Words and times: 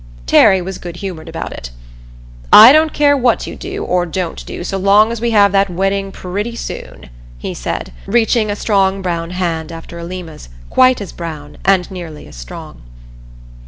Terry 0.25 0.63
was 0.63 0.79
good 0.79 0.95
humored 0.95 1.29
about 1.29 1.53
it. 1.53 1.69
"I 2.51 2.71
don't 2.71 2.91
care 2.91 3.15
what 3.15 3.45
you 3.45 3.55
do 3.55 3.83
or 3.83 4.07
don't 4.07 4.43
do 4.47 4.63
so 4.63 4.77
long 4.79 5.11
as 5.11 5.21
we 5.21 5.29
have 5.29 5.51
that 5.51 5.69
wedding 5.69 6.11
pretty 6.11 6.55
soon," 6.55 7.11
he 7.37 7.53
said, 7.53 7.93
reaching 8.07 8.49
a 8.49 8.55
strong 8.55 9.03
brown 9.03 9.29
hand 9.29 9.71
after 9.71 9.99
Alima's, 9.99 10.49
quite 10.71 11.01
as 11.01 11.11
brown 11.11 11.59
and 11.65 11.91
nearly 11.91 12.25
as 12.25 12.35
strong. 12.35 12.81